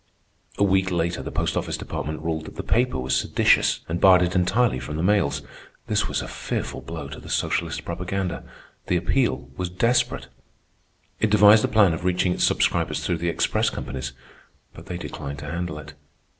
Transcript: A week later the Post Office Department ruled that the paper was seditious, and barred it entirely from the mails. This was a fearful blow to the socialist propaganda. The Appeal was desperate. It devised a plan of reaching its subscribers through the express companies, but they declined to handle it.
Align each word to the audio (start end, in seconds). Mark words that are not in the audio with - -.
A 0.57 0.63
week 0.63 0.89
later 0.89 1.21
the 1.21 1.31
Post 1.31 1.55
Office 1.55 1.77
Department 1.77 2.23
ruled 2.23 2.45
that 2.45 2.55
the 2.55 2.63
paper 2.63 2.97
was 2.97 3.15
seditious, 3.15 3.81
and 3.87 4.01
barred 4.01 4.23
it 4.23 4.33
entirely 4.35 4.79
from 4.79 4.97
the 4.97 5.03
mails. 5.03 5.43
This 5.85 6.07
was 6.07 6.23
a 6.23 6.27
fearful 6.27 6.81
blow 6.81 7.07
to 7.07 7.19
the 7.19 7.29
socialist 7.29 7.85
propaganda. 7.85 8.43
The 8.87 8.97
Appeal 8.97 9.51
was 9.57 9.69
desperate. 9.69 10.25
It 11.19 11.29
devised 11.29 11.63
a 11.63 11.67
plan 11.67 11.93
of 11.93 12.03
reaching 12.03 12.31
its 12.33 12.43
subscribers 12.43 13.05
through 13.05 13.17
the 13.19 13.29
express 13.29 13.69
companies, 13.69 14.13
but 14.73 14.87
they 14.87 14.97
declined 14.97 15.37
to 15.37 15.51
handle 15.51 15.77
it. 15.77 15.93